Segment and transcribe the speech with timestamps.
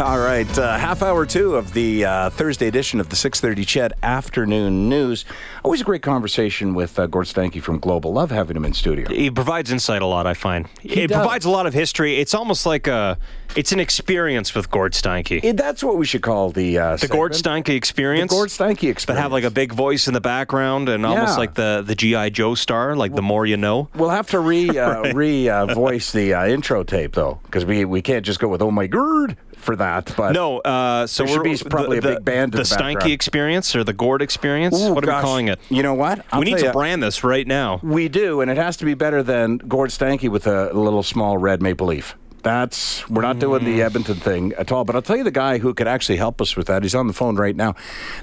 [0.04, 3.92] All right, uh, half hour two of the uh, Thursday edition of the 6:30 CHED
[4.02, 5.26] Afternoon News.
[5.62, 8.10] Always a great conversation with uh, Gord Steinke from Global.
[8.14, 9.10] Love having him in studio.
[9.10, 10.26] He provides insight a lot.
[10.26, 11.18] I find He it does.
[11.18, 12.16] provides a lot of history.
[12.16, 13.18] It's almost like a,
[13.56, 15.44] it's an experience with Gord Steinke.
[15.44, 18.30] Eh, that's what we should call the uh, the Gord Steinke experience.
[18.30, 19.22] The Gord Steinke experience.
[19.22, 22.54] have like a big voice in the background and almost like the the GI Joe
[22.54, 23.90] star, like the more you know.
[23.94, 27.84] We'll have to re uh, re uh, voice the uh, intro tape though, because we
[27.84, 30.12] we can't just go with "Oh my Gord" for that.
[30.16, 32.74] But No, uh, so There should be probably the, a big band in The the
[32.74, 33.12] Steinke background.
[33.12, 34.80] experience or the Gord experience.
[34.80, 35.22] Ooh, what are gosh.
[35.22, 35.60] we calling it?
[35.68, 36.24] You know what?
[36.32, 37.80] I'll we need to ya, brand this right now.
[37.82, 41.38] We do, and it has to be better than Gord Steinke with a little small
[41.38, 42.16] red maple leaf.
[42.42, 43.64] That's we're not doing Mm.
[43.66, 44.84] the Edmonton thing at all.
[44.84, 46.82] But I'll tell you the guy who could actually help us with that.
[46.82, 47.74] He's on the phone right now.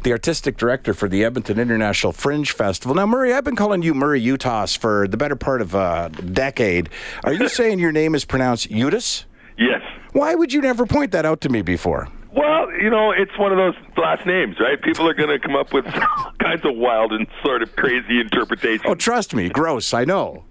[0.02, 2.95] The artistic director for the Edmonton International Fringe Festival.
[2.95, 6.90] Now, Murray, I've been calling you Murray Utahs for the better part of a decade.
[7.25, 9.25] Are you saying your name is pronounced Utis?
[9.56, 9.81] Yes.
[10.13, 12.08] Why would you never point that out to me before?
[12.33, 14.81] Well, you know, it's one of those last names, right?
[14.81, 18.19] People are going to come up with all kinds of wild and sort of crazy
[18.19, 18.83] interpretations.
[18.85, 19.94] Oh, trust me, gross.
[19.94, 20.44] I know.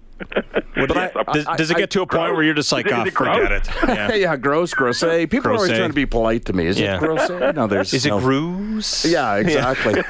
[0.75, 2.95] But I- Does, does it get to a point where you're just like, Is it-
[2.95, 3.51] ah, forget gross?
[3.51, 3.69] it?
[3.87, 4.13] Yeah.
[4.27, 5.01] Yeah, gross, gross.
[5.01, 5.77] Hey, people are always Grosse.
[5.77, 6.65] trying to be polite to me.
[6.65, 6.95] Is Yeah.
[6.95, 7.29] it gross?
[7.29, 9.05] No, there's Is it no, Grooves?
[9.07, 10.01] Yeah, exactly.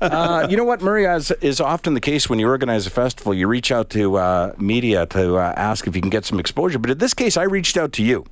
[0.00, 3.34] uh, you know what, Murray, as is often the case when you organize a festival,
[3.34, 6.78] you reach out to uh, media to uh, ask if you can get some exposure.
[6.78, 8.24] But in this case, I reached out to you.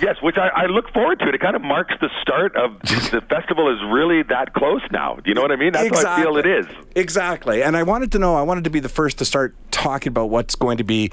[0.00, 1.34] Yes, which I, I look forward to it.
[1.34, 5.16] It kind of marks the start of the festival is really that close now.
[5.16, 5.72] Do you know what I mean?
[5.72, 6.66] That's how I feel it is.
[6.94, 7.62] Exactly.
[7.62, 10.30] And I wanted to know, I wanted to be the first to start talking about
[10.30, 11.10] what's going to be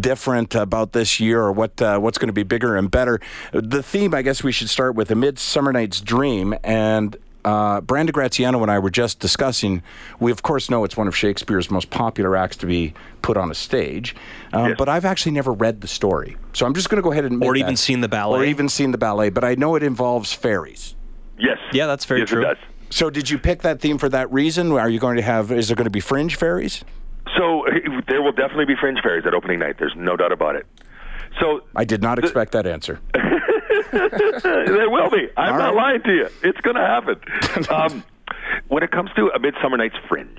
[0.00, 3.20] different about this year or what uh, what's going to be bigger and better.
[3.52, 6.54] The theme, I guess we should start with A Midsummer Night's Dream.
[6.62, 9.82] And uh, Brandon Graziano and I were just discussing,
[10.20, 13.50] we of course know it's one of Shakespeare's most popular acts to be put on
[13.50, 14.14] a stage,
[14.52, 14.74] um, Yes.
[14.78, 16.36] but I've actually never read the story.
[16.52, 17.78] So I'm just going to go ahead and admit Or even that.
[17.78, 18.38] seen the ballet.
[18.38, 20.94] Or even seen the ballet, but I know it involves fairies.
[21.36, 21.58] Yes.
[21.72, 22.42] Yeah, that's very yes, true.
[22.42, 22.56] It does.
[22.90, 24.70] So did you pick that theme for that reason?
[24.70, 26.84] Are you going to have, is there going to be fringe fairies?
[27.36, 27.64] So
[28.08, 29.76] there will definitely be fringe fairies at opening night.
[29.78, 30.66] There's no doubt about it.
[31.40, 33.00] So I did not expect that answer.
[33.14, 35.28] there will be.
[35.36, 35.74] I'm All not right.
[35.74, 36.28] lying to you.
[36.42, 37.20] It's going to happen.
[37.70, 38.04] um,
[38.68, 40.38] when it comes to a Midsummer Night's Fringe,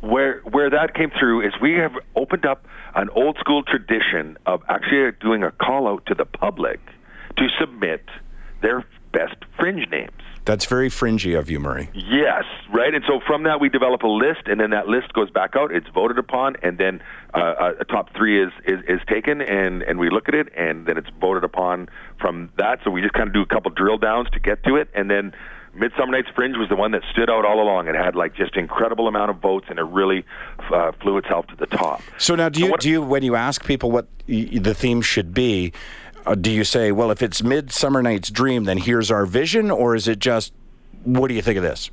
[0.00, 4.62] where where that came through is we have opened up an old school tradition of
[4.68, 6.80] actually doing a call out to the public
[7.36, 8.04] to submit
[8.60, 10.10] their best fringe names.
[10.44, 11.88] That's very fringy of you, Murray.
[11.94, 12.94] Yes, right.
[12.94, 15.72] And so from that, we develop a list, and then that list goes back out.
[15.72, 17.00] It's voted upon, and then
[17.32, 20.48] uh, a, a top three is, is is taken, and and we look at it,
[20.56, 21.88] and then it's voted upon
[22.20, 22.80] from that.
[22.84, 25.10] So we just kind of do a couple drill downs to get to it, and
[25.10, 25.32] then
[25.76, 27.88] Midsummer Night's Fringe was the one that stood out all along.
[27.88, 30.24] It had like just incredible amount of votes, and it really
[30.72, 32.02] uh, flew itself to the top.
[32.18, 35.00] So now, do you what- do you when you ask people what y- the theme
[35.00, 35.72] should be?
[36.26, 39.94] Uh, do you say, well, if it's Midsummer Night's Dream, then here's our vision, or
[39.94, 40.52] is it just,
[41.04, 41.90] what do you think of this?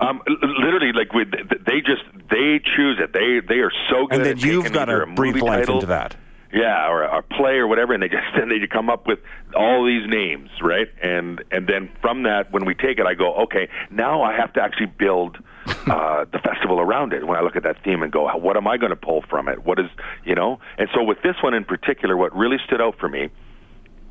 [0.00, 3.12] Um, literally, like with, they just they choose it.
[3.12, 4.16] They they are so good.
[4.16, 6.16] And then at you've got to a breathe life title, into that.
[6.52, 9.18] Yeah, or a play or whatever, and they just then they come up with
[9.54, 10.88] all these names, right?
[11.02, 14.52] And and then from that, when we take it, I go, okay, now I have
[14.54, 17.26] to actually build uh, the festival around it.
[17.26, 19.48] When I look at that theme and go, what am I going to pull from
[19.48, 19.64] it?
[19.64, 19.86] What is
[20.24, 20.60] you know?
[20.78, 23.30] And so with this one in particular, what really stood out for me,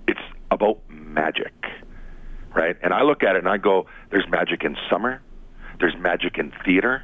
[0.08, 0.20] it's
[0.52, 1.54] about magic,
[2.56, 2.76] right?
[2.84, 5.22] And I look at it and I go, there's magic in summer,
[5.80, 7.04] there's magic in theater.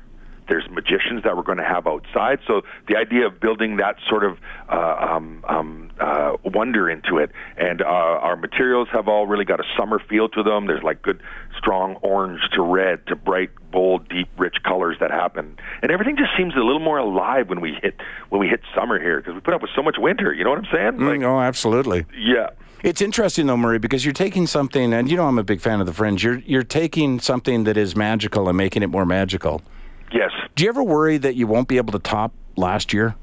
[0.50, 2.40] There's magicians that we're going to have outside.
[2.46, 7.32] So the idea of building that sort of uh, um, um, uh, wonder into it,
[7.56, 10.68] and uh, our materials have all really got a summer feel to them.
[10.68, 11.22] There's like good,
[11.58, 16.32] strong orange to red to bright, bold, deep, rich colors that happen, and everything just
[16.36, 17.96] seems a little more alive when we hit
[18.28, 20.34] when we hit summer here because we put up with so much winter.
[20.34, 20.98] You know what I'm saying?
[20.98, 22.06] Like, oh, absolutely.
[22.18, 22.50] yeah.
[22.84, 25.80] It's interesting though, Murray, because you're taking something, and you know I'm a big fan
[25.80, 26.24] of the Fringe.
[26.24, 29.62] You're you're taking something that is magical and making it more magical.
[30.12, 30.32] Yes.
[30.56, 33.16] Do you ever worry that you won't be able to top last year?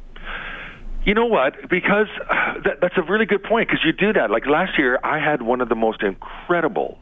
[1.05, 1.69] You know what?
[1.69, 3.69] Because uh, that, that's a really good point.
[3.69, 4.31] Because you do that.
[4.31, 6.99] Like last year, I had one of the most incredible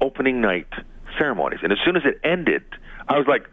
[0.00, 0.68] opening night
[1.16, 2.64] ceremonies, and as soon as it ended,
[3.08, 3.48] I was like,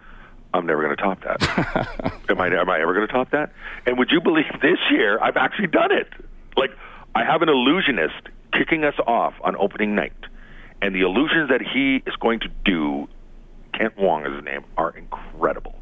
[0.54, 2.22] "I'm never going to top that.
[2.30, 2.48] am I?
[2.48, 3.54] Am I ever going to top that?"
[3.86, 6.08] And would you believe this year I've actually done it?
[6.58, 6.72] Like
[7.16, 8.22] I have an illusionist
[8.54, 10.14] kicking us off on opening night,
[10.82, 13.08] and the illusions that he is going to do
[13.74, 15.76] Kent Wong is his name, are incredible.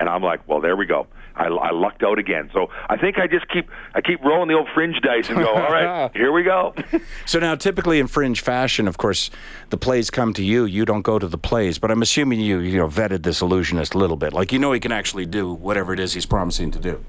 [0.00, 1.06] and I'm like, well, there we go.
[1.36, 2.50] I, I lucked out again.
[2.52, 5.48] So I think I just keep I keep rolling the old fringe dice and go,
[5.48, 6.74] all right, here we go.
[7.26, 9.30] So now, typically in fringe fashion, of course,
[9.70, 10.64] the plays come to you.
[10.64, 13.94] You don't go to the plays, but I'm assuming you you know vetted this illusionist
[13.94, 14.32] a little bit.
[14.32, 17.04] Like you know he can actually do whatever it is he's promising to do.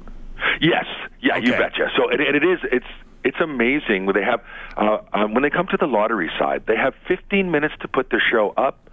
[0.60, 0.86] Yes,
[1.22, 1.90] yeah, you betcha.
[1.96, 2.86] So and, and it is it's
[3.28, 4.42] it's amazing when they have
[4.78, 8.10] uh, um, when they come to the lottery side, they have 15 minutes to put
[8.10, 8.90] their show up,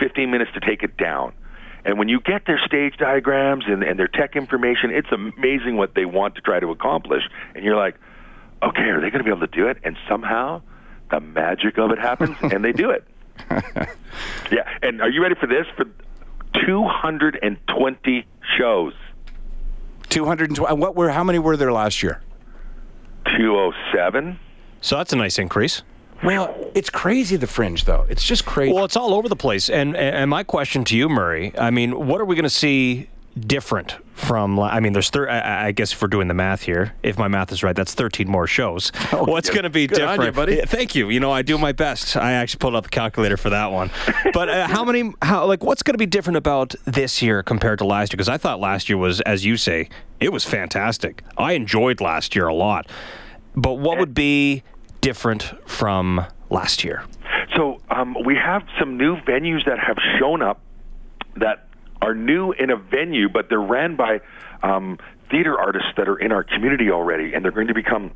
[0.00, 1.34] 15 minutes to take it down.
[1.84, 5.94] And when you get their stage diagrams and, and their tech information, it's amazing what
[5.94, 7.22] they want to try to accomplish.
[7.54, 7.96] And you're like,
[8.62, 9.76] okay, are they going to be able to do it?
[9.84, 10.62] And somehow,
[11.10, 13.06] the magic of it happens, and they do it.
[14.50, 14.68] yeah.
[14.82, 15.66] And are you ready for this?
[15.76, 15.84] For
[16.66, 18.26] 220
[18.58, 18.94] shows.
[20.08, 20.76] Two hundred and twenty.
[20.76, 21.10] What were?
[21.10, 22.22] How many were there last year?
[23.36, 24.38] 207.
[24.80, 25.82] So that's a nice increase.
[26.24, 28.06] Well, it's crazy the fringe though.
[28.08, 28.72] It's just crazy.
[28.72, 29.68] Well, it's all over the place.
[29.68, 33.08] And and my question to you, Murray, I mean, what are we going to see
[33.38, 34.56] different from?
[34.56, 37.18] la- I mean, there's thir- I, I guess if we're doing the math here, if
[37.18, 38.88] my math is right, that's 13 more shows.
[39.12, 40.60] What's going to be Good on different, you, buddy.
[40.66, 41.10] Thank you.
[41.10, 42.16] You know, I do my best.
[42.16, 43.90] I actually pulled out the calculator for that one.
[44.32, 45.12] But uh, how many?
[45.22, 48.16] How like what's going to be different about this year compared to last year?
[48.16, 49.88] Because I thought last year was, as you say,
[50.20, 51.22] it was fantastic.
[51.36, 52.88] I enjoyed last year a lot.
[53.54, 54.62] But what would be
[55.00, 57.04] different from last year?
[57.54, 60.60] So um, we have some new venues that have shown up
[61.36, 61.65] that
[62.02, 64.20] are new in a venue, but they're ran by
[64.62, 64.98] um,
[65.30, 68.12] theater artists that are in our community already, and they're going to become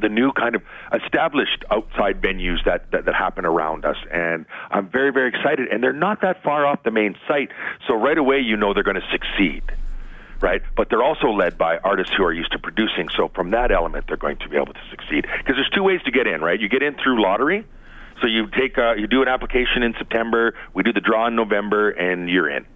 [0.00, 3.96] the new kind of established outside venues that, that, that happen around us.
[4.12, 5.68] And I'm very, very excited.
[5.68, 7.50] And they're not that far off the main site,
[7.86, 9.62] so right away you know they're going to succeed.
[10.40, 13.08] Right, but they're also led by artists who are used to producing.
[13.16, 15.26] So from that element, they're going to be able to succeed.
[15.36, 16.42] Because there's two ways to get in.
[16.42, 17.66] Right, you get in through lottery,
[18.20, 21.34] so you take uh, you do an application in September, we do the draw in
[21.34, 22.66] November, and you're in.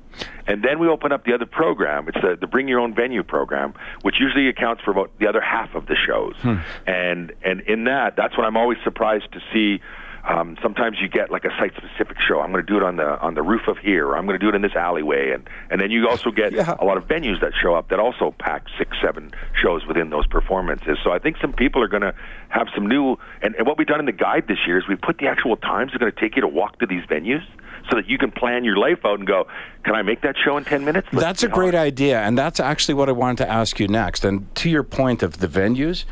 [0.46, 2.08] And then we open up the other program.
[2.08, 5.40] It's the, the Bring Your Own Venue program, which usually accounts for about the other
[5.40, 6.34] half of the shows.
[6.40, 6.56] Hmm.
[6.86, 9.80] And and in that, that's what I'm always surprised to see.
[10.24, 12.40] Um, sometimes you get like a site-specific show.
[12.40, 14.38] I'm going to do it on the on the roof of here, or I'm going
[14.38, 16.76] to do it in this alleyway, and and then you also get Yeah.
[16.78, 20.26] a lot of venues that show up that also pack six, seven shows within those
[20.28, 20.98] performances.
[21.02, 22.14] So I think some people are going to
[22.50, 23.16] have some new.
[23.42, 25.56] And, and what we've done in the guide this year is we put the actual
[25.56, 27.42] times they're going to take you to walk to these venues,
[27.90, 29.48] so that you can plan your life out and go.
[29.82, 31.08] Can I make that show in ten minutes?
[31.12, 34.24] Let's That's a great idea, and that's actually what I wanted to ask you next.
[34.24, 36.04] And to your point of the venues,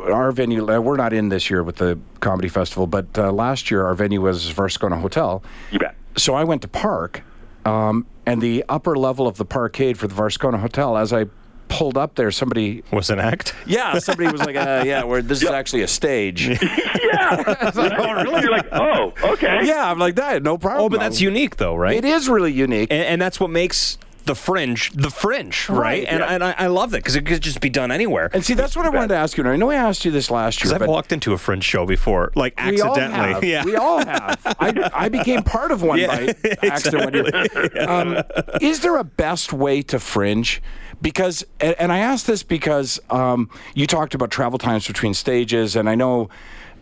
[0.00, 3.70] our venue, uh, we're not in this year with the comedy festival, but uh, last
[3.70, 5.42] year our venue was Varscona Hotel.
[5.70, 5.94] You bet.
[6.16, 7.22] So I went to Park,
[7.64, 11.26] um, and the upper level of the parkade for the Varscona Hotel, as I
[11.68, 12.84] pulled up there, somebody.
[12.92, 13.54] Was an act?
[13.66, 16.58] Yeah, somebody was like, uh, "Yeah, where this is actually a stage."
[17.12, 17.70] Yeah.
[17.76, 18.42] oh, really?
[18.42, 19.66] You're like, oh, okay.
[19.66, 20.42] yeah, I'm like that.
[20.42, 20.84] No problem.
[20.84, 21.96] Oh, but that's unique, though, right?
[21.96, 22.90] It is really unique.
[22.90, 25.78] and, and that's what makes the fringe the fringe, right?
[25.78, 26.26] Right, and, yeah.
[26.26, 28.30] and I, I love that because it could just be done anywhere.
[28.32, 29.42] And see, that's what I wanted to ask you.
[29.44, 30.74] And I know I asked you this last year.
[30.74, 33.32] I've walked into a fringe show before, like we all accidentally.
[33.34, 33.44] have.
[33.44, 33.64] Yeah.
[33.64, 34.40] We all have.
[34.60, 37.14] I, I became part of one Yeah, by accident.
[37.14, 37.88] year.
[37.88, 38.22] Um,
[38.60, 40.62] is there a best way to fringe?
[41.00, 45.74] Because, and, and I ask this because um, you talked about travel times between stages,
[45.76, 46.28] and I know.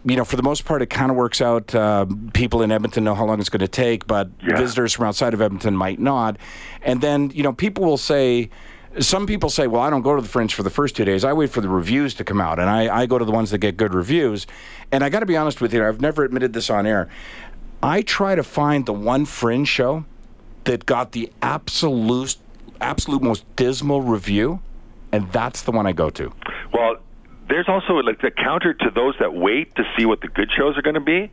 [0.04, 1.74] You know, for the most part, it kind of works out.
[1.74, 4.56] Uh, people in Edmonton know how long it's going to take, but Yeah.
[4.56, 6.38] visitors from outside of Edmonton might not.
[6.82, 8.48] And then, you know, people will say,
[8.98, 11.22] some people say, well, I don't go to the Fringe for the first two days.
[11.24, 13.50] I wait for the reviews to come out, and I, I go to the ones
[13.50, 14.46] that get good reviews.
[14.90, 17.08] And I got to be honest with you, I've never admitted this on air.
[17.82, 20.04] I try to find the one Fringe show
[20.64, 22.36] that got the absolute,
[22.80, 24.60] absolute most dismal review,
[25.12, 26.32] and that's the one I go to.
[26.72, 26.96] Well,
[27.50, 30.78] there's also like the counter to those that wait to see what the good shows
[30.78, 31.30] are going to be.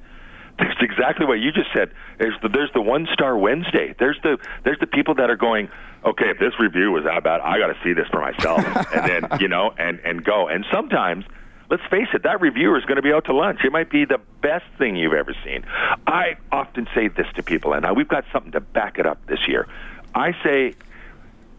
[0.58, 1.92] There's exactly what you just said.
[2.18, 3.94] There's the there's the one star Wednesday.
[4.00, 5.70] There's the there's the people that are going,
[6.04, 9.08] okay, if this review was that bad, I got to see this for myself, and
[9.08, 10.48] then you know, and and go.
[10.48, 11.26] And sometimes,
[11.70, 13.60] let's face it, that reviewer is going to be out to lunch.
[13.64, 15.64] It might be the best thing you've ever seen.
[16.08, 19.24] I often say this to people, and now we've got something to back it up
[19.28, 19.68] this year.
[20.16, 20.74] I say,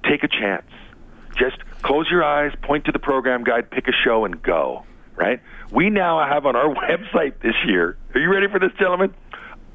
[0.05, 0.67] take a chance.
[1.39, 4.85] Just close your eyes, point to the program guide, pick a show, and go.
[5.17, 5.41] Right?
[5.71, 7.97] We now have on our website this year.
[8.15, 9.15] Are you ready for this, gentlemen?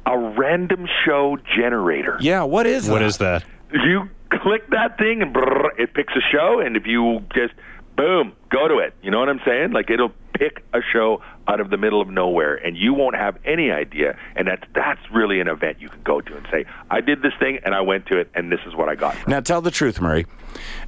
[0.05, 2.17] A random show generator.
[2.19, 3.05] Yeah, what is What that?
[3.05, 3.43] is that?
[3.71, 7.53] You click that thing and brrr, it picks a show, and if you just
[7.95, 8.93] boom, go to it.
[9.01, 9.71] You know what I'm saying?
[9.71, 13.37] Like it'll pick a show out of the middle of nowhere, and you won't have
[13.45, 14.17] any idea.
[14.35, 17.33] And that's that's really an event you can go to and say, I did this
[17.39, 19.15] thing, and I went to it, and this is what I got.
[19.27, 20.25] Now, tell the truth, Murray.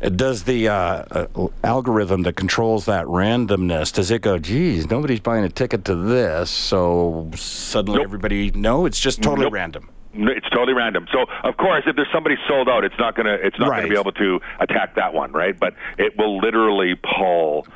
[0.02, 4.38] Does the uh, uh, algorithm that controls that randomness does it go?
[4.38, 8.06] Geez, nobody's buying a ticket to this, so suddenly Nope.
[8.06, 8.52] everybody?
[8.52, 9.54] No, it's just totally Nope.
[9.54, 9.90] random.
[10.18, 11.08] It's totally random.
[11.12, 13.82] So, of course, if there's somebody sold out, it's not gonna it's not Right.
[13.82, 15.58] gonna be able to attack that one, right?
[15.60, 17.68] But it will literally pull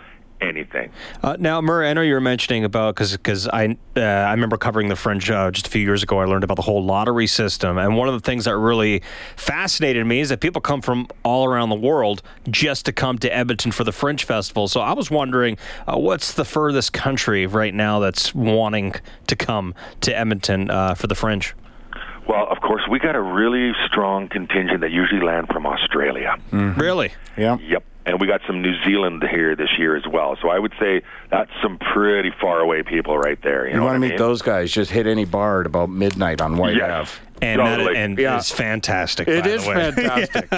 [0.42, 0.90] anything.
[1.22, 4.88] Uh, now, Murray, I know you were mentioning about because I uh, I remember covering
[4.88, 6.20] the Fringe uh, just a few years ago.
[6.20, 9.04] I learned about the whole lottery system, and one of the things that really
[9.36, 13.36] fascinated me is that people come from all around the world just to come to
[13.36, 14.70] Edmonton for the Fringe Festival.
[14.70, 18.96] So I was wondering, uh, what's the furthest country right now that's wanting
[19.28, 21.54] to come to Edmonton uh, for the Fringe?
[22.30, 26.36] Well, of course, we got a really strong contingent that usually land from Australia.
[26.52, 26.80] Mm-hmm.
[26.80, 27.12] Really?
[27.36, 27.58] Yeah.
[27.58, 27.84] Yep.
[28.06, 30.38] And we got some New Zealand here this year as well.
[30.42, 33.66] So I would say that's some pretty far away people right there.
[33.66, 34.18] You, You know want to what I meet mean?
[34.18, 34.72] those guys?
[34.72, 36.92] Just hit any bar at about midnight on White Yes.
[36.92, 37.12] Ave.
[37.42, 38.38] And that, and Yeah.
[38.38, 39.28] it's fantastic.
[39.28, 39.92] It by is the way.
[39.92, 40.50] fantastic.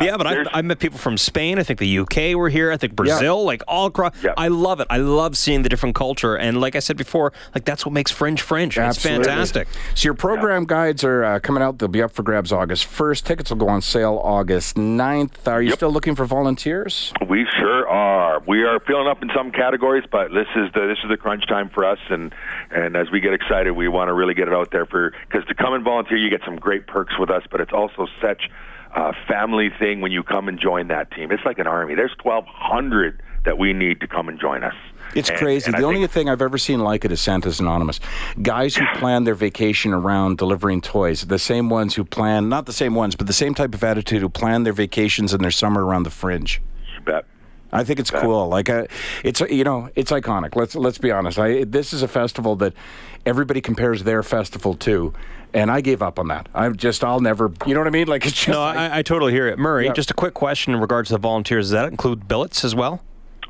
[0.00, 1.58] Yeah, but I, I met people from Spain.
[1.58, 2.70] I think the UK were here.
[2.72, 4.14] I think Brazil, like all across.
[4.22, 4.34] Yeah.
[4.36, 4.86] I love it.
[4.90, 6.36] I love seeing the different culture.
[6.36, 8.76] And like I said before, like that's what makes Fringe Fringe.
[8.78, 9.68] It's fantastic.
[9.94, 11.78] So your program guides are uh, coming out.
[11.78, 13.24] They'll be up for grabs August 1st.
[13.24, 15.46] Tickets will go on sale August 9th.
[15.48, 15.76] Are you Yep.
[15.78, 17.12] still looking for volunteers?
[17.28, 18.40] We sure are.
[18.46, 21.46] We are filling up in some categories, but this is the this is the crunch
[21.48, 21.98] time for us.
[22.10, 22.34] And
[22.70, 25.46] and as we get excited, we want to really get it out there for because
[25.48, 28.48] to come and volunteer, you get some great perks with us, but it's also such
[28.94, 31.32] a family thing when you come and join that team.
[31.32, 31.94] It's like an army.
[31.94, 34.74] There's 1,200 that we need to come and join us.
[35.14, 35.66] It's And- crazy.
[35.66, 38.00] and I the only think- thing I've ever seen like it is Santa's Anonymous.
[38.40, 42.72] Guys who plan their vacation around delivering toys, the same ones who plan, not the
[42.72, 45.84] same ones, but the same type of attitude who plan their vacations and their summer
[45.84, 46.62] around the fringe.
[46.94, 47.26] you bet.
[47.72, 48.48] I think it's cool.
[48.48, 48.84] Like, uh,
[49.24, 50.54] it's you know, it's iconic.
[50.54, 51.40] Let's let's be honest.
[51.40, 52.72] I this is a festival that
[53.26, 55.12] everybody compares their festival to,
[55.54, 56.48] and I gave up on that.
[56.54, 57.50] I'm just I'll never.
[57.66, 58.08] You know what I mean?
[58.08, 58.48] Like it's just.
[58.48, 59.58] No, like- I, I totally hear it.
[59.58, 59.92] Murray, Yeah.
[59.92, 61.66] just a quick question in regards to the volunteers.
[61.66, 63.00] Does that include billets as well?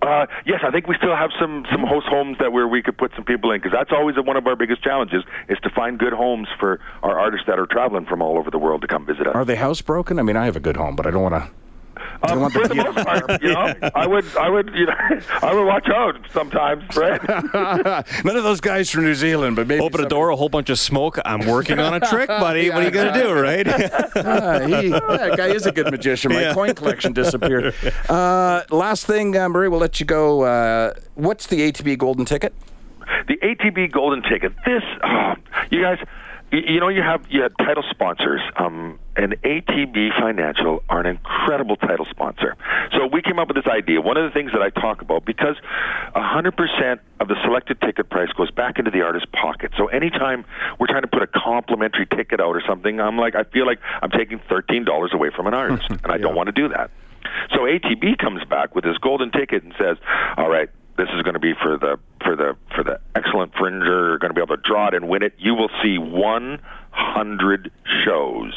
[0.03, 2.99] Uh, yes, I think we still have some some host homes that where we could
[2.99, 5.99] put some people in because that's always one of our biggest challenges is to find
[5.99, 9.07] good homes for our artists that are traveling from all over the world to come
[9.07, 9.35] visit us.
[9.35, 10.19] are they housebroken?
[10.19, 11.49] I mean, I have a good home, but I don't want to.
[12.23, 14.95] Um, want for the the most part, you know, I would, I would, you know,
[15.43, 17.21] I would watch out sometimes, right?
[18.25, 20.71] None of those guys from New Zealand, but maybe Open a door, a whole bunch
[20.71, 21.19] of smoke.
[21.25, 22.71] I'm working on a trick, buddy.
[22.71, 23.67] what are you going to do, right?
[24.17, 26.33] Ah, he, that guy is a good magician.
[26.33, 26.55] My Yeah.
[26.55, 27.75] coin collection disappeared.
[28.09, 30.43] Uh, last thing, uh, Murray, we'll let you go.
[30.43, 32.55] Uh, what's the ATB golden ticket?
[33.29, 34.53] the ATB Golden Ticket.
[34.67, 35.35] This, oh,
[35.71, 35.99] you guys,
[36.59, 41.77] you, know, you have you have title sponsors, um, and ATB Financial are an incredible
[41.77, 42.57] title sponsor.
[42.93, 44.01] So we came up with this idea.
[44.01, 45.57] One of the things that I talk about because
[46.15, 49.73] 100% of the selected ticket price goes back into the artist's pocket.
[49.77, 50.45] So anytime
[50.79, 53.79] we're trying to put a complimentary ticket out or something, I'm like, I feel like
[54.03, 56.91] I'm taking $13 away from an artist, and I don't want to do that.
[57.53, 59.97] So ATB comes back with this golden ticket and says,
[60.37, 63.85] "All right, this is going to be for the for the for the excellent fringer.
[63.85, 65.35] You're going to be able to draw it and win it.
[65.39, 67.71] You will see 100
[68.05, 68.55] shows."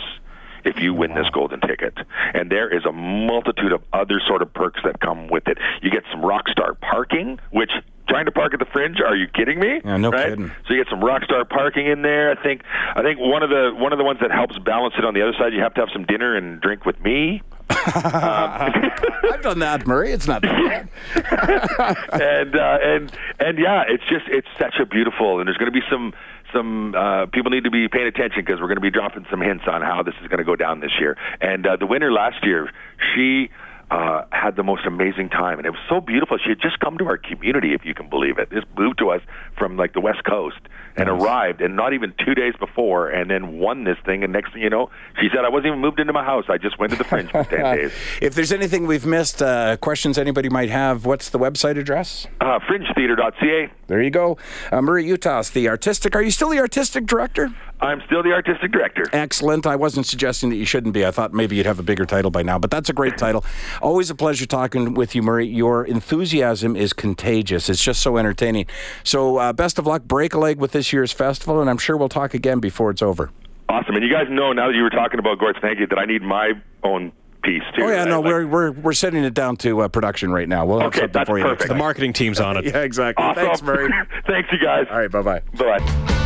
[0.66, 1.94] If you win this golden ticket,
[2.34, 5.90] and there is a multitude of other sort of perks that come with it, you
[5.90, 7.72] get some rock star parking, which
[8.10, 9.00] trying to park at the fringe.
[9.02, 9.82] Are you kidding me?
[9.84, 10.30] Yeah, no right?
[10.30, 10.52] kidding.
[10.68, 12.32] So you get some rock star parking in there.
[12.32, 12.64] I think
[12.96, 15.22] I think one of the one of the ones that helps balance it on the
[15.22, 17.42] other side, you have to have some dinner and drink with me.
[17.70, 20.12] I've done that, Murray.
[20.12, 21.98] It's not that bad.
[22.22, 25.40] and uh, and and yeah, it's just it's such a beautiful.
[25.40, 26.14] And there's going to be some
[26.54, 29.42] some uh, people need to be paying attention because we're going to be dropping some
[29.42, 31.18] hints on how this is going to go down this year.
[31.42, 32.72] And uh, the winner last year,
[33.16, 33.50] she.
[33.90, 36.38] Uh, had the most amazing time, and it was so beautiful.
[36.38, 38.52] She had just come to our community, if you can believe it.
[38.52, 39.22] Just moved to us
[39.58, 40.60] from like the West Coast
[40.98, 44.24] and arrived, and not even two days before, and then won this thing.
[44.24, 44.90] And next thing you know,
[45.20, 46.46] she said, "I wasn't even moved into my house.
[46.50, 49.78] I just went to the Fringe for ten days." if there's anything we've missed, uh,
[49.78, 52.28] questions anybody might have, what's the website address?
[52.42, 53.72] Uh, FringeTheatre.ca.
[53.88, 54.38] There you go.
[54.72, 56.16] Uh, Murray Utas, the artistic.
[56.16, 57.50] Are you still the artistic director?
[57.80, 59.04] I'm still the artistic director.
[59.14, 59.68] Excellent.
[59.68, 61.06] I wasn't suggesting that you shouldn't be.
[61.06, 63.46] I thought maybe you'd have a bigger title by now, but that's a great title.
[63.82, 65.48] Always a pleasure talking with you, Murray.
[65.48, 67.70] Your enthusiasm is contagious.
[67.70, 68.66] It's just so entertaining.
[69.04, 70.04] So, uh, best of luck.
[70.04, 73.02] Break a leg with this year's festival, and I'm sure we'll talk again before it's
[73.02, 73.30] over.
[73.70, 73.96] Awesome.
[73.96, 76.06] And you guys know now that you were talking about Gord Thank you that I
[76.06, 76.54] need my
[76.84, 77.12] own
[77.48, 77.84] piece too.
[77.84, 78.08] Oh yeah, right?
[78.10, 80.66] no, Like- we're we're we're setting it down to uh, production right now.
[80.66, 81.70] We'll have Okay, something that's for you perfect.
[81.70, 82.66] The marketing team's on it.
[82.74, 83.24] Yeah, exactly.
[83.24, 83.44] awesome.
[83.46, 83.90] Thanks, Murray.
[84.28, 84.86] Thanks, you guys.
[84.92, 85.42] All right, bye bye.
[85.56, 85.80] Bye.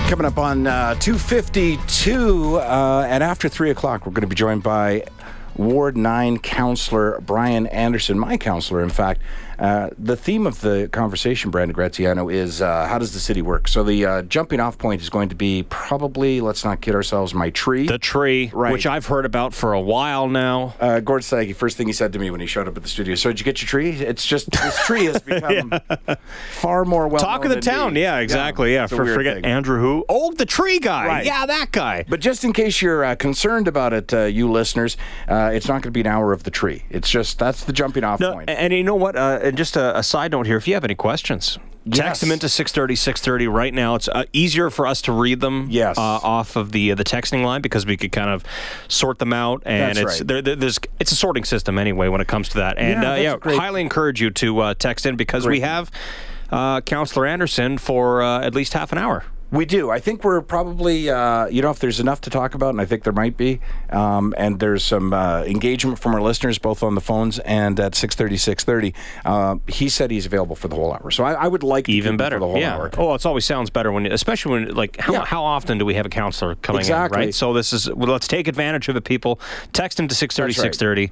[0.10, 4.62] Coming up on uh, 252, uh, and after 3 o'clock, we're going to be joined
[4.64, 5.06] by
[5.56, 9.22] Ward 9 councilor Brian Anderson, my councilor, in fact,
[9.62, 13.68] Uh, the theme of the conversation, Brandon Graziano, is uh, how does the city work?
[13.68, 17.36] So the uh, jumping off point is going to be probably, let's not kid ourselves,
[17.36, 17.86] my tree.
[17.86, 18.74] The tree, Right.
[18.74, 20.74] which I've heard about for a while now.
[20.80, 22.90] uh, Gord Sagi, first thing he said to me when he showed up at the
[22.90, 23.92] studio, so did you get your tree?
[23.92, 25.72] It's just, this tree has become
[26.52, 27.96] far more well Talk of the town.
[27.96, 28.74] Yeah, exactly.
[28.74, 29.46] Yeah, a for forget thing.
[29.46, 30.06] Andrew who?
[30.10, 31.06] Oh, the tree guy.
[31.06, 31.26] Right.
[31.26, 32.04] Yeah, that guy.
[32.10, 35.74] But just in case you're uh, concerned about it, uh, you listeners, uh, it's not
[35.76, 36.84] going to be an hour of the tree.
[36.90, 38.50] It's just that's the jumping off No, point.
[38.50, 39.16] and, and you know what?
[39.52, 41.98] And just a, a side note here: if you have any questions, Yes.
[41.98, 43.96] text them into 630, 630 right now.
[43.96, 45.98] It's uh, easier for us to read them Yes.
[45.98, 48.46] uh, off of the uh, the texting line because we could kind of
[48.88, 50.28] sort them out, and That's it's right.
[50.30, 52.78] there, there- there's it's a sorting system anyway when it comes to that.
[52.78, 55.92] And Yeah, uh, yeah, highly encourage you to uh, text in because we have
[56.50, 59.26] uh, Councilor Anderson for uh, at least half an hour.
[59.52, 59.90] We do.
[59.92, 62.86] I think we're probably, uh, you know, if there's enough to talk about, and I
[62.86, 66.96] think there might be, um, and there's some uh, engagement from our listeners, both on
[66.96, 68.94] the phones and at 630, 630.
[69.26, 71.12] Uh, he said he's available for the whole hour.
[71.12, 72.76] So I, I would like to Even better, for the whole yeah.
[72.76, 72.92] hour.
[72.98, 75.26] Oh, it always sounds better when, especially when, like, how, Yeah.
[75.26, 77.20] how often do we have a councilor coming Exactly.
[77.22, 77.36] in, right?
[77.36, 79.38] So this is well, let's take advantage of it, people.
[79.74, 80.74] Text into 630, That's right.
[80.74, 81.12] 630.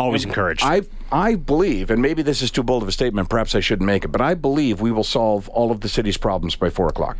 [0.00, 0.62] Always encouraged.
[0.64, 3.28] I I believe, and maybe this is too bold of a statement.
[3.28, 6.16] Perhaps I shouldn't make it, but I believe we will solve all of the city's
[6.16, 7.18] problems by four o'clock.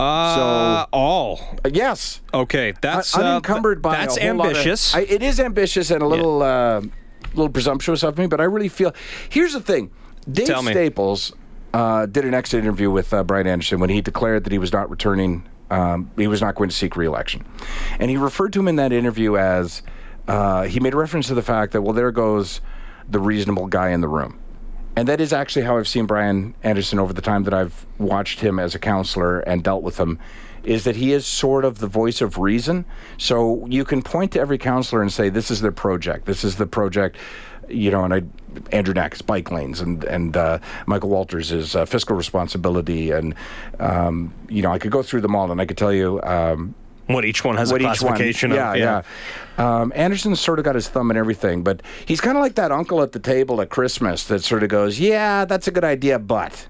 [0.00, 1.40] Uh, all.
[1.64, 4.94] Uh, yes, Okay, that's uh, unencumbered by that's a whole lot of- ambitious.
[4.94, 6.80] I, it is ambitious and a little uh,
[7.34, 8.94] little presumptuous of me, but I really feel.
[9.28, 9.90] Here's the thing:
[10.30, 10.62] Dave Tell.
[10.62, 11.32] Staples
[11.74, 14.72] uh, did an exit interview with uh, Brian Anderson when he declared that he was
[14.72, 15.46] not returning.
[15.70, 17.44] Um, he was not going to seek re-election,
[18.00, 19.82] and he referred to him in that interview as
[20.26, 22.60] uh, he made reference to the fact that well, there goes
[23.08, 24.38] the reasonable guy in the room.
[24.96, 28.40] And that is actually how I've seen Brian Anderson over the time that I've watched
[28.40, 30.18] him as a councilor and dealt with him,
[30.62, 32.84] is that he is sort of the voice of reason.
[33.16, 36.26] So you can point to every councilor and say, this is their project.
[36.26, 37.16] This is the project,
[37.68, 38.22] you know, and I,
[38.72, 43.10] Andrew Knack's bike lanes and, and uh, Michael Walters' is uh, fiscal responsibility.
[43.12, 43.34] And,
[43.78, 46.74] um, you know, I could go through them all and I could tell you, um,
[47.14, 48.78] what each one has what a classification yeah, of.
[48.78, 49.02] yeah.
[49.58, 52.72] Um, Anderson's sort of got his thumb in everything, but he's kind of like that
[52.72, 56.18] uncle at the table at Christmas that sort of goes, "Yeah, that's a good idea,
[56.18, 56.68] but."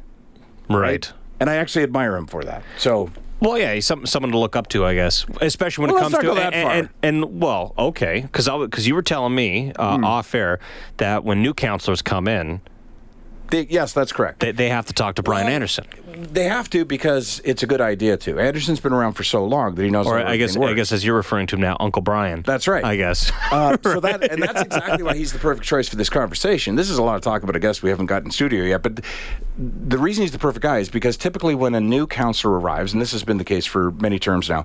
[0.68, 1.10] Right.
[1.40, 2.62] And I actually admire him for that.
[2.78, 6.00] So Well, yeah, he's some, someone to look up to, I guess, especially when Well,
[6.06, 6.52] it comes to and, far.
[6.72, 10.04] And, and, well, okay, because because you were telling me uh, Hmm.
[10.04, 10.60] off air
[10.98, 12.60] that when new councilors come in,
[13.50, 14.40] they, yes, that's correct.
[14.40, 15.84] they, they have to talk to Brian Anderson,
[16.32, 18.38] They have to because it's a good idea to.
[18.38, 20.06] Anderson's been around for so long that he knows.
[20.06, 22.42] or I guess I guess as you're referring to him now, Uncle Brian.
[22.42, 22.84] That's right.
[22.84, 23.30] I guess.
[23.50, 26.76] Uh, so that and that's exactly why he's the perfect choice for this conversation.
[26.76, 28.82] This is a lot of talk about a guest we haven't got in studio yet,
[28.82, 29.00] but
[29.58, 33.02] the reason he's the perfect guy is because typically when a new councilor arrives, and
[33.02, 34.64] this has been the case for many terms now,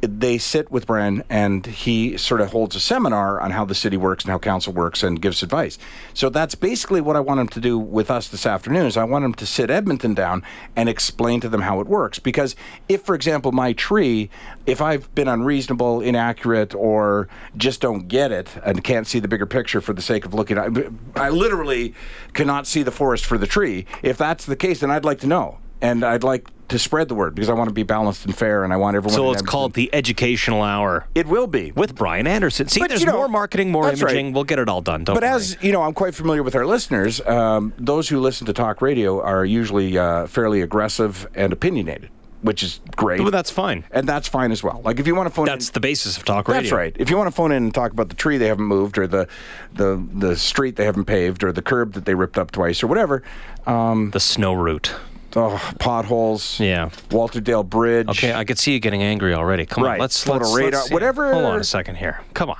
[0.00, 3.96] they sit with Brian and he sort of holds a seminar on how the city
[3.96, 5.78] works and how council works and gives advice.
[6.14, 9.04] So that's basically what I want him to do with us this afternoon is I
[9.04, 10.42] want him to sit Edmonton down
[10.76, 12.18] and explain to them how it works.
[12.18, 12.56] Because
[12.88, 14.30] if, for example, my tree,
[14.66, 19.46] if I've been unreasonable, inaccurate, or just don't get it and can't see the bigger
[19.46, 20.70] picture for the sake of looking at
[21.16, 21.94] I literally
[22.32, 23.86] cannot see the forest for the tree.
[24.02, 25.58] If that's the case, then I'd like to know.
[25.82, 28.62] And I'd like to spread the word because I want to be balanced and fair
[28.62, 31.72] and I want everyone to so it's called the Educational Hour it will be.
[31.72, 32.68] with Brian Anderson.
[32.68, 34.12] See, But, there's you know, more marketing, more that's right.
[34.14, 34.32] imaging.
[34.34, 35.02] We'll get it all done.
[35.02, 35.32] Don't But worry.
[35.32, 37.20] as you know, I'm quite familiar with our listeners.
[37.26, 42.08] Um, those who listen to talk radio are usually uh, fairly aggressive and opinionated,
[42.42, 43.20] which is great.
[43.20, 43.82] Well, that's fine.
[43.90, 44.80] and that's fine as well.
[44.84, 46.60] Like if you want to phone That's in, the basis of talk radio.
[46.62, 46.94] that's right.
[47.00, 49.08] If you want to phone in and talk about the tree they haven't moved, or
[49.08, 49.26] the
[49.74, 52.86] the the street they haven't paved, or the curb that they ripped up twice, or
[52.86, 53.24] whatever,
[53.66, 54.94] um, The snow route.
[55.36, 56.90] Oh, potholes, Yeah.
[57.10, 58.08] Walter Dale Bridge.
[58.08, 59.66] Okay, I could see you getting angry already.
[59.66, 62.20] Come on, let's Photo let's, radar, let's- whatever- Hold on a second here.
[62.34, 62.58] Come on.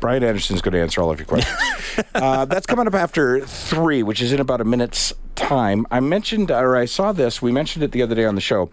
[0.00, 1.56] Brian Anderson's going to answer all of your questions.
[2.16, 5.86] uh, that's coming up after three, which is in about a minute's time.
[5.92, 7.40] I mentioned, or I saw this.
[7.40, 8.68] We mentioned it the other day on the show,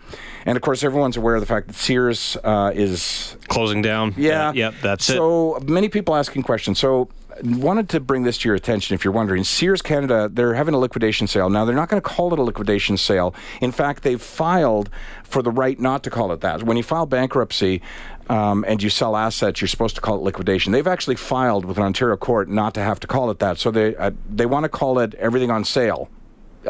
[0.47, 4.15] and of course, everyone's aware of the fact that Sears uh, is Closing down.
[4.17, 4.51] yeah.
[4.53, 4.73] Yep.
[4.81, 5.13] That's it.
[5.13, 6.79] so many people asking questions.
[6.79, 7.09] So
[7.43, 9.43] wanted to bring this to your attention if you're wondering.
[9.43, 11.49] Sears Canada, they're having a liquidation sale.
[11.49, 13.35] Now they're not going to call it a liquidation sale.
[13.61, 14.89] In fact, they've filed
[15.23, 16.63] for the right not to call it that.
[16.63, 17.81] When you file bankruptcy
[18.29, 20.71] um, and you sell assets, you're supposed to call it liquidation.
[20.71, 23.57] They've actually filed with an Ontario court not to have to call it that.
[23.57, 26.09] So they uh, they want to call it everything on sale.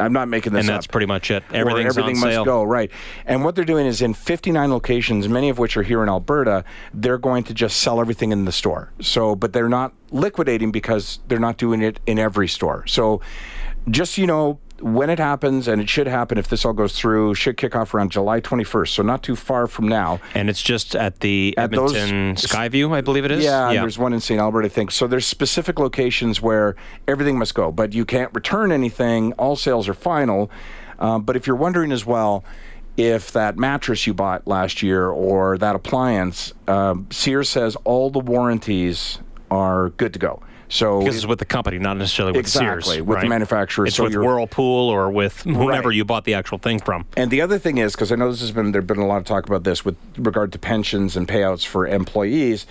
[0.00, 1.44] I'm not making this and up that's pretty much it.
[1.52, 2.44] Everything's everything on must sale.
[2.44, 2.90] go right.
[3.26, 6.64] And what they're doing is in 59 locations, many of which are here in Alberta,
[6.94, 8.92] they're going to just sell everything in the store.
[9.00, 12.86] So, but they're not liquidating because they're not doing it in every store.
[12.86, 13.20] So,
[13.88, 17.34] just you know, when it happens, and it should happen if this all goes through,
[17.34, 20.20] should kick off around July 21st, so not too far from now.
[20.34, 23.44] And it's just at the At those- Edmonton Skyview, I believe it is.
[23.44, 24.40] Yeah, and there's one in St.
[24.40, 24.90] Albert, I think.
[24.90, 29.32] So there's specific locations where everything must go, but you can't return anything.
[29.34, 30.50] All sales are final.
[30.98, 32.44] Um, but if you're wondering as well,
[32.96, 38.18] if that mattress you bought last year or that appliance, um, Sears says all the
[38.18, 39.18] warranties
[39.50, 40.42] are good to go.
[40.70, 43.02] So because it's with the company, not necessarily with Exactly, Sears.
[43.06, 45.96] with the manufacturer, It's so with Whirlpool or with whomever Right.
[45.96, 47.04] you bought the actual thing from.
[47.16, 49.18] And the other thing is, because I know this has been there've been a lot
[49.18, 52.66] of talk about this with regard to pensions and payouts for employees.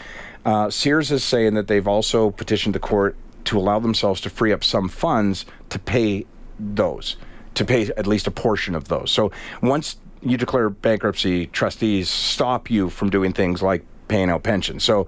[0.46, 4.54] Uh, Sears is saying that they've also petitioned the court to allow themselves to free
[4.54, 6.26] up some funds to pay
[6.58, 7.18] those,
[7.56, 9.12] to pay at least a portion of those.
[9.12, 9.32] So
[9.62, 14.84] once you declare bankruptcy, trustees stop you from doing things like paying out pensions.
[14.84, 15.08] So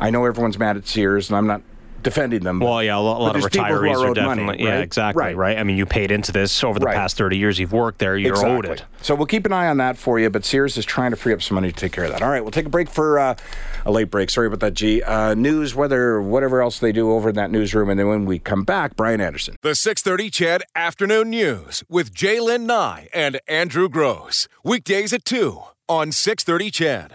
[0.00, 1.62] I know everyone's mad at Sears, and I'm not
[2.02, 2.60] defending them.
[2.60, 4.42] Well, yeah, a lot, a lot of there's people who retirees are are owed money,
[4.42, 4.82] definitely, yeah, right?
[4.84, 5.36] exactly, Right.
[5.36, 5.58] right.
[5.58, 6.94] I mean, you paid into this over the Right.
[6.96, 8.84] past 30 years you've worked there, you're owed it.
[9.00, 10.30] So we'll keep an eye on that for you.
[10.30, 12.22] But Sears is trying to free up some money to take care of that.
[12.22, 13.34] All right, we'll take a break for uh,
[13.84, 14.30] a late break.
[14.30, 15.02] Sorry about that, G.
[15.02, 18.38] Uh, news, weather, whatever else they do over in that newsroom, and then when we
[18.38, 19.56] come back, Brian Anderson.
[19.62, 24.48] The 630 CHED Afternoon News with J'lyn Nye and Andrew Grose.
[24.64, 27.10] Weekdays at 2 on 630 CHED.